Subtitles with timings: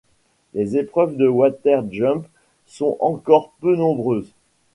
[0.55, 2.25] Les épreuves de water jump
[2.65, 4.33] sont encore peu nombreuses.